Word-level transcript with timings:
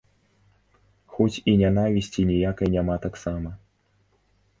Хоць 1.15 1.41
і 1.53 1.53
нянавісці 1.61 2.25
ніякай 2.31 2.71
няма 2.77 2.95
таксама. 3.05 3.49